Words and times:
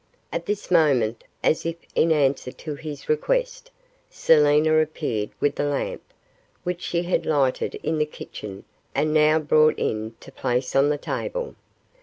At 0.33 0.47
this 0.47 0.71
moment, 0.71 1.25
as 1.43 1.63
if 1.63 1.75
in 1.93 2.11
answer 2.11 2.51
to 2.51 2.73
his 2.73 3.07
request, 3.07 3.69
Selina 4.09 4.79
appeared 4.81 5.29
with 5.39 5.53
the 5.53 5.63
lamp, 5.65 6.01
which 6.63 6.81
she 6.81 7.03
had 7.03 7.27
lighted 7.27 7.75
in 7.83 7.99
the 7.99 8.07
kitchen 8.07 8.63
and 8.95 9.13
now 9.13 9.37
brought 9.37 9.77
in 9.77 10.15
to 10.21 10.31
place 10.31 10.75
on 10.75 10.89
the 10.89 10.97
table. 10.97 11.53